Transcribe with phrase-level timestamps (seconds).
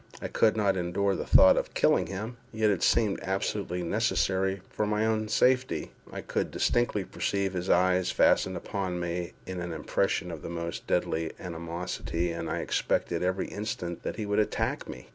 [0.19, 4.87] I could not endure the thought of killing him, yet it seemed absolutely necessary for
[4.87, 5.91] my own safety.
[6.11, 10.87] I could distinctly perceive his eyes fastened upon me with an expression of the most
[10.87, 15.09] deadly animosity, and I expected every instant that he would attack me.